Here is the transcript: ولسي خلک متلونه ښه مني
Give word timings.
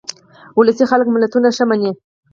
ولسي 0.57 0.83
خلک 0.91 1.07
متلونه 1.13 1.49
ښه 1.55 1.63
مني 1.69 1.91